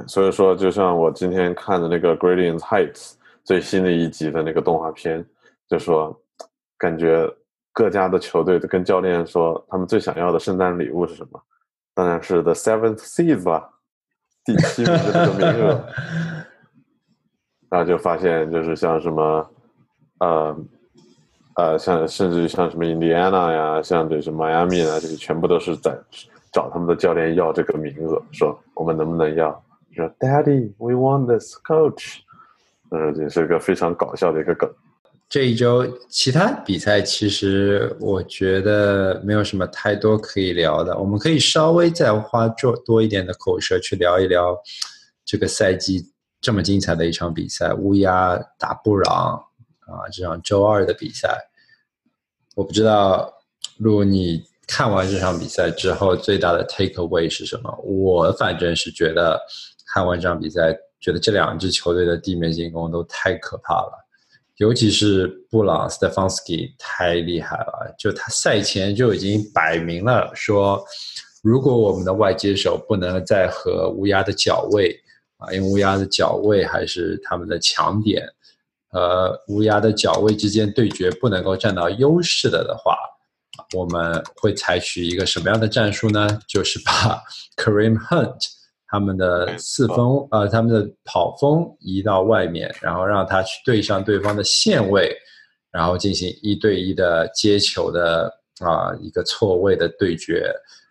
[0.09, 2.94] 所以说，就像我今天看的那个《Gradient Heights》
[3.44, 5.22] 最新的一集的那个动画片，
[5.68, 6.18] 就说
[6.78, 7.30] 感觉
[7.75, 11.43] 各家的球队都跟教练说，他们最想要的圣诞礼物是什么？
[11.93, 13.69] 当然是 The Seventh Seed 吧，
[14.45, 15.85] 第七名的这个名额。
[17.69, 19.51] 然后就发现，就是像什么，
[20.21, 20.57] 呃，
[21.57, 25.99] 呃，像甚至于像什么 Indiana 呀，像这是 Miami 啊，这些全部都是在
[26.53, 29.51] 找他们的教练要这个名额，说我们能不能要？
[29.93, 32.21] 说 Daddy，we want this coach。
[32.91, 34.71] 呃，这是个非常搞笑的一个梗。
[35.35, 40.97] 这一周其他比赛，其实我觉得没有什么太多可以聊的。
[40.97, 44.57] 我们可以稍微再花多多一点的口舌去聊一聊
[45.25, 46.09] 这个赛季
[46.40, 49.44] 这么精彩的一场比赛——乌鸦打布朗
[49.81, 51.37] 啊，这场周二的比赛。
[52.55, 53.29] 我不知道，
[53.77, 57.77] 如果你看完这场比赛之后，最大的 take away 是什么？
[57.83, 59.37] 我反正是觉得
[59.92, 64.04] 看完这场比赛，觉得这两支球队的地面进攻都太可怕了。
[64.59, 70.85] 尤其是布朗 Stefanski 太厉害了，就他赛前就已经摆明了说，
[71.43, 74.97] 如果我们的外接手不能再和乌鸦的脚位
[75.38, 78.25] 啊，因为乌鸦的脚位还是他们的强点，
[78.93, 82.97] 呃，乌鸦的脚位之间对决不能够占到优势的的话，
[83.75, 86.40] 我们会采取一个什么样的战术呢？
[86.47, 87.21] 就是把
[87.57, 88.38] Kareem Hunt
[88.94, 89.96] 他们的四分
[90.30, 95.12] 呃，他们的跑锋移到外面，然后让他去对上对方的线位，
[95.72, 100.48] 然后进行一对一的接球的啊、一个错位的对决，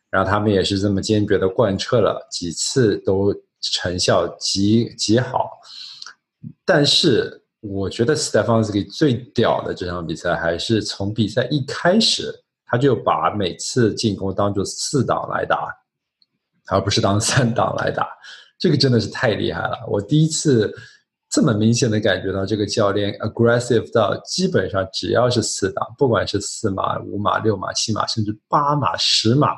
[0.10, 5.52] 然后他们也是这么坚决的贯彻了几次，都成效极极好。
[6.66, 15.74] 但是我觉得 Stefanski 最屌的这场比赛还是从比赛一开始，他就把每次进攻当做四档来打。
[16.68, 18.08] 而不是当三档来打，
[18.58, 19.78] 这个真的是太厉害了。
[19.90, 20.74] 我第一次
[21.30, 29.50] 这么明显的感觉到这个教练 aggressive 到基本上只要是四档，不管是四码、五码、六码、七码，甚至八码、十码，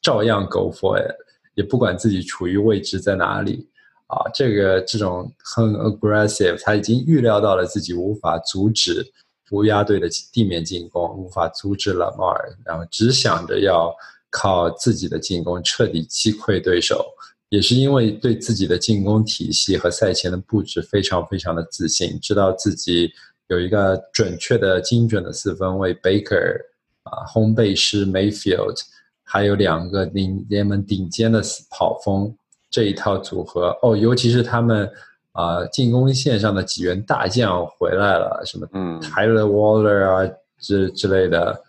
[0.00, 1.14] 照样 go for it，
[1.54, 3.68] 也不管自己处于位置在哪里
[4.06, 4.30] 啊。
[4.32, 9.04] 这个这种很 aggressive，他已经预料到了自己无法阻止
[9.50, 13.94] 乌鸦队的地面进攻，无法阻止 Lamar，然后只想着要。
[14.30, 17.04] 靠自己的进攻彻底击溃对手，
[17.48, 23.10] 也是因为对自己的进攻体系和赛前的布置非常非常的自信，知道自己
[23.48, 26.56] 有一个准确的、精准的四分卫 Baker
[27.02, 28.80] 啊，烘焙师 Mayfield，
[29.24, 32.32] 还有两个顶联盟顶尖的跑锋，
[32.70, 34.88] 这一套组合哦，尤其是他们
[35.32, 39.00] 啊进攻线上的几员大将回来了，什么嗯。
[39.00, 41.60] Tyler Waller 啊之之类的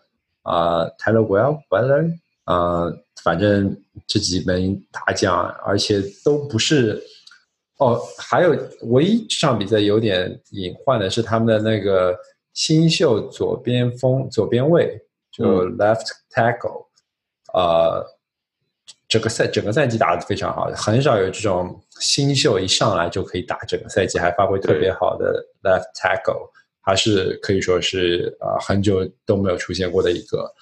[0.44, 2.12] 啊，Tyler Well Weller
[2.52, 2.92] 啊，
[3.24, 3.76] 反正
[4.08, 7.02] 这几门大将，而且都不是。
[7.78, 12.16] 哦，还有唯一这场比赛有点隐患的是他们的那个
[12.54, 16.86] 新秀左边锋、左边卫，就 left tackle，、
[17.56, 18.06] 呃，
[19.10, 30.54] 整个赛整个赛季打得非常好，很少有这种新秀一上来就可以打整个赛季还发挥特别好的 left tackle，还是可以说是啊、呃、很久都没有出现过的一个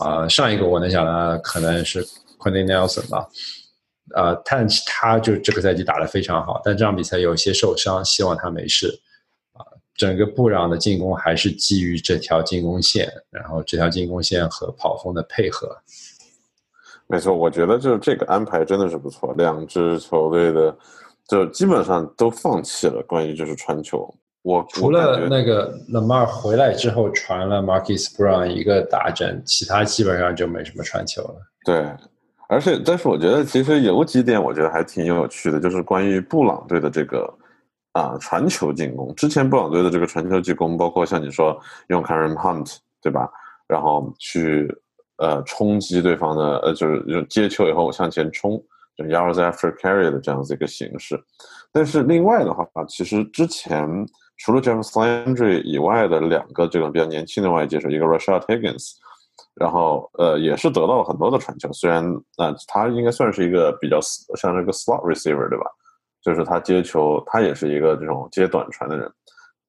[0.00, 2.04] 啊、上一个我能想的可能是
[2.38, 3.28] Quentin Nelson 吧。
[4.14, 8.88] 呃，但他就这个赛季打得非常好，但这场比赛有些受伤，希望他没事。
[9.52, 9.64] 啊、
[9.94, 15.74] 整个布朗的进攻还是基于这条进攻线，然后这条进攻线和跑锋的配合。
[17.06, 20.76] 没错，我觉得就是这个安排真的是不错，两支球队的
[21.26, 24.14] 就基本上都放弃了关于就是传球。
[24.44, 31.36] 我除了那个 Lamar 回来之后传了 Marcus Brown 一个大阵，其他基本上就没什么传球了。
[31.64, 31.90] 对。
[32.46, 37.26] 而且，但是我觉得其实有几点，我觉得还挺有趣的，就是关于布朗队的这个
[37.92, 39.12] 啊传球进攻。
[39.14, 43.30] 之前布朗队的这个传球进攻，包括像你说用 Karen Hunt 对吧，
[43.66, 44.70] 然后去
[45.16, 48.62] 呃冲击对方的呃就是接球以后向前冲，
[48.94, 51.18] 就 yards after carry 的这样子一个形式。
[51.72, 53.88] 但是另外的话，其实之前
[54.36, 58.92] 除了 James Landry 以外的两个这种比较年轻的外接手，一个 Rashad Higgins。
[59.54, 61.72] 然后，呃，也是得到了很多的传球。
[61.72, 62.04] 虽然，
[62.36, 64.00] 那、呃、他应该算是一个比较
[64.36, 65.64] 像这个 slot receiver，对吧？
[66.20, 69.08] 就是他接球，他也是一个这种接短传的人。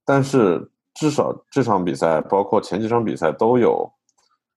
[0.04, 3.88] 但是，至少这场比赛，包括前几场比赛都有，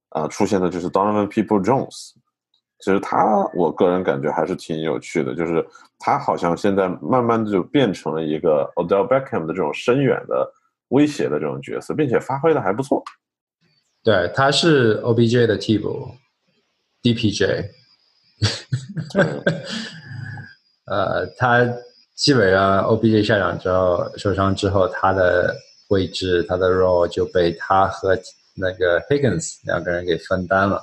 [0.09, 2.15] 啊、呃，出现的就是 Donovan People Jones。
[2.81, 5.67] 其实他，我个人感觉还是挺有趣的，就是
[5.99, 10.49] 他好像现在慢慢的就变成了一个 Odell Beckham 的这种深远的
[10.89, 13.03] 威胁的这种角色，并且发挥的还不错。
[14.05, 16.09] 对，他是 OBJ 的替补
[17.03, 17.71] ，DPJ。
[20.87, 21.67] 呃，他
[22.15, 25.55] 基本上 OBJ 下场之后受伤之后，他的
[25.89, 28.17] 位置、他的 role 就被他和
[28.55, 30.81] 那个 Higgins 两个人给分担了。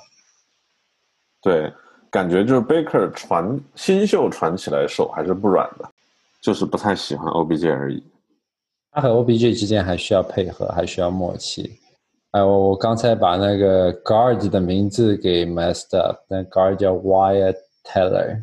[1.42, 1.72] 对，
[2.16, 5.86] 感觉就是 Baker 传新秀传起来手还是不软的，
[6.40, 8.02] 就是不太喜欢 OBJ 而已。
[8.90, 11.78] 他和 OBJ 之间还需要配合，还需要默契。
[12.32, 18.42] 哎，我我刚才把那个 guard 的名字给 messed up，那 guard 叫 Wyatt Teller。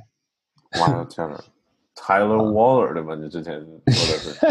[0.73, 3.15] Wyatt Teller，Tyler Waller 对吧？
[3.15, 4.47] 你之前说的是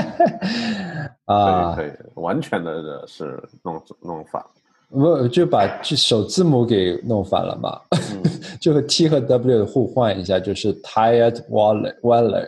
[1.25, 4.43] 啊，可以可以，完全的是弄弄反。
[4.91, 7.79] 不就把这首字母给弄反了嘛？
[7.91, 8.21] 嗯、
[8.59, 12.47] 就和 T 和 W 互换一下，就是 Tired Waller Waller。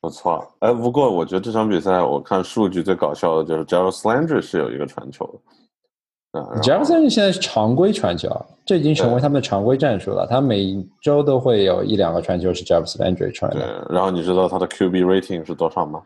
[0.00, 6.40] 不错，哎，不过我觉得这场比赛我看数据最搞笑的就是 Jarvis Landry 是有一个传球的。
[6.40, 8.28] 啊 Jarvis Landry 现在是常规传球，
[8.66, 10.26] 这已经成为他们的常规战术了。
[10.28, 13.60] 他每周都会有一两个传球是 Jarvis Landry 传的。
[13.60, 16.02] 对，然后你知道他的 QB rating 是多少吗？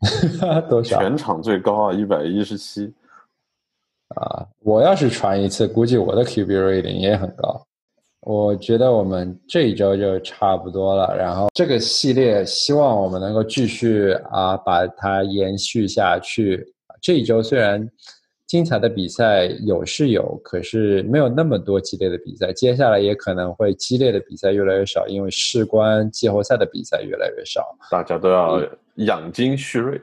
[0.68, 0.98] 多少？
[0.98, 2.92] 全场最高啊，一百一十七。
[4.16, 7.62] 啊，我要是传一次，估计我的 QB rating 也很高。
[8.22, 16.62] 我觉得我们这一周就差不多了，然后这个系列希望我们能够继续啊，把它延续下去。
[17.00, 17.88] 这一周虽然
[18.46, 22.52] 精彩的比赛有是有，可是没有那么多激烈的比赛。
[22.52, 28.60] 接下来也可能会激烈的比赛越来越少，因为事关季后赛的比赛越来越少，大家都要
[28.96, 29.98] 养精蓄锐。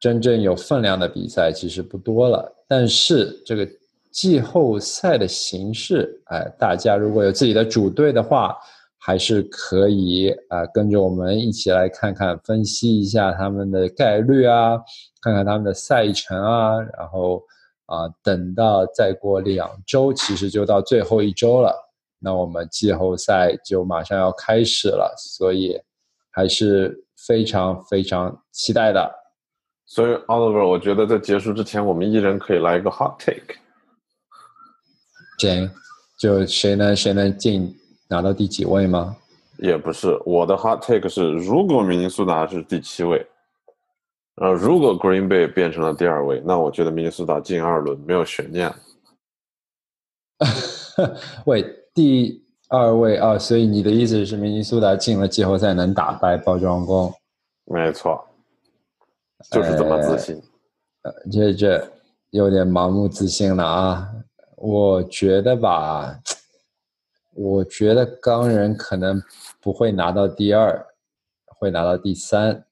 [0.00, 3.68] 真正有分量的比赛其实不多了，但是这个。
[4.12, 8.54] 季后赛的形式，哎，大家如果有自己的主队的话，
[8.98, 14.78] 还是可以啊、跟着我们一起来看看，分析一下他们的概率啊，
[15.22, 17.42] 看看他们的赛程啊，然后
[17.86, 21.74] 啊、等到再过两周，其实就到最后一周了，
[22.18, 25.80] 那我们季后赛就马上要开始了，所以
[26.30, 29.10] 还是非常非常期待的。
[29.94, 33.56] 所以，Oliver，我觉得在结束之前，我们一人可以来一个 hot take。
[35.38, 35.70] 行，
[36.18, 37.78] 就谁能谁能进
[38.08, 39.14] 拿到第几位吗？
[39.58, 43.26] 也不是，我的 hot take 是，如果明尼苏达是第七位，
[44.36, 48.72] 呃，如果 Green Bay 变成了第二位，那我觉得明尼苏达进二轮没有悬念。
[51.44, 51.62] 喂，
[51.92, 57.12] 第二位啊，所以你的意思是明尼苏达进了季后赛能打败包装工？
[57.66, 58.26] 没错，
[59.50, 60.42] 就是这么自信。
[61.02, 61.88] 呃，这这
[62.30, 64.08] 有点盲目自信了啊！
[64.56, 66.20] 我觉得吧，
[67.34, 69.20] 我觉得钢人可能
[69.60, 70.86] 不会拿到第二，
[71.58, 72.64] 会拿到第三，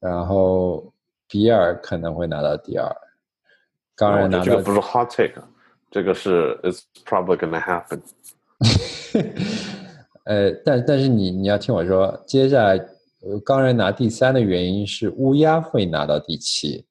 [0.00, 0.92] 然后
[1.28, 2.96] 比尔可能会拿到第二。
[3.94, 5.34] 钢人拿到这个不是 hot take，
[5.90, 8.00] 这个是 it's probably gonna happen。
[10.24, 12.78] 呃，但但是你你要听我说，接下来
[13.20, 16.84] 呃钢人拿第三的原因是乌鸦会拿到第七，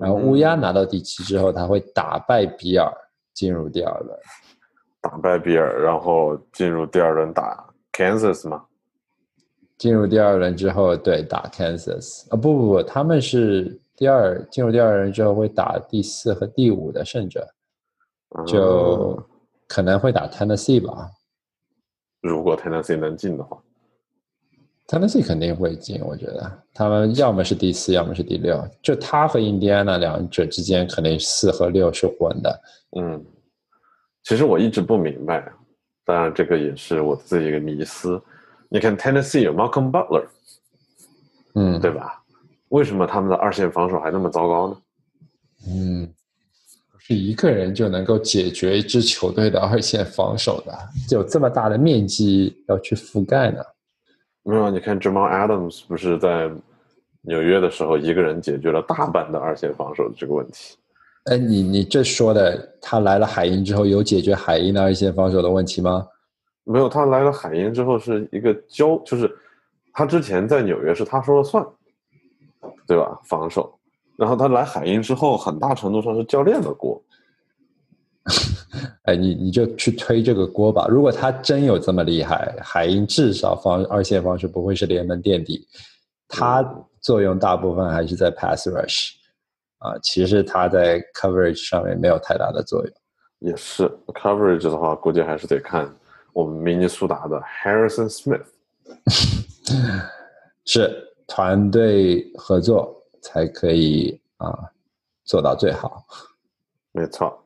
[0.00, 2.92] 然后乌鸦拿到第七之后，他会打败比尔
[3.32, 4.18] 进入第二轮。
[5.00, 8.64] 打败比尔，然后进入第二轮打 Kansas 嘛？
[9.78, 17.48] 进入第二轮之后，对打 Kansas 啊不不不，他们是第二进入第二轮之后会打第四和第五的胜者，
[18.46, 19.24] 就嗯
[19.66, 21.08] 可能会打 Tennessee 吧。
[22.20, 23.58] 如果 Tennessee 能进的话，
[24.90, 28.60] Tennessee 肯定会进，我觉得他们要么是第四，要么是第六。
[28.82, 32.60] 就他和印第安纳两者之间，肯定四和六是混的。
[32.98, 33.24] 嗯，
[34.24, 35.48] 其实我一直不明白，
[36.04, 38.20] 当然这个也是我自己一个迷思。
[38.68, 40.26] 你看 Tennessee 有 Malcolm Butler，
[41.54, 42.20] 嗯，对吧？
[42.70, 44.76] 为什么他们的二线防守还那么糟糕呢？
[45.68, 46.12] 嗯，
[46.90, 50.76] 不是一个人就能够解决一支球队的二线防守的，
[51.10, 53.62] 有这么大的面积要去覆盖呢。
[54.42, 56.50] 没有，你看 Jamal Adams 不是在
[57.22, 60.76] 纽约的时候一个人解决了大半的二线防守的这个问题。
[61.24, 66.08] 哎，你你这说的，他来了海鹰之后，有解决海鹰的二线防守的问题吗？
[66.64, 69.30] 没有，他来了海鹰之后是一个交，就是
[69.92, 71.64] 他之前在纽约是他说了算，
[72.86, 73.20] 对吧？
[73.24, 73.78] 防守，
[74.16, 77.00] 然后他来海鹰之后，很大程度上是教练的锅。
[79.10, 80.86] 哎，你你就去推这个锅吧。
[80.88, 85.66] 如果他真有这么厉害，海英至少方二线防守不会是联盟垫底，
[86.28, 86.62] 他
[87.00, 89.10] 作用大部分还是在 pass rush
[89.78, 92.92] 啊，其实他在 coverage 上面没有太大的作用。
[93.40, 95.92] 也是 coverage 的话，估计还是得看
[96.32, 98.44] 我们明尼苏达的 Harrison Smith。
[100.64, 104.70] 是团队合作才可以啊
[105.24, 106.04] 做到最好。
[106.92, 107.39] 没错，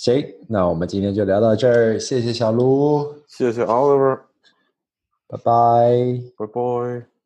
[0.00, 4.20] 行，那我们今天就聊到这儿，谢谢小卢，谢谢 Oliver，
[5.28, 6.22] 拜拜。
[6.38, 7.19] 拜拜。